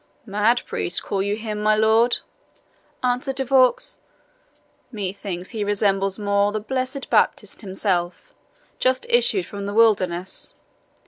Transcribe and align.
"Mad 0.25 0.63
priest, 0.65 1.03
call 1.03 1.21
you 1.21 1.35
him, 1.35 1.61
my 1.61 1.75
lord?" 1.75 2.17
answered 3.03 3.35
De 3.35 3.45
Vaux. 3.45 3.99
"Methinks 4.91 5.51
he 5.51 5.63
resembles 5.63 6.17
more 6.17 6.51
the 6.51 6.59
blessed 6.59 7.07
Baptist 7.11 7.61
himself, 7.61 8.33
just 8.79 9.05
issued 9.09 9.45
from 9.45 9.67
the 9.67 9.75
wilderness. 9.75 10.55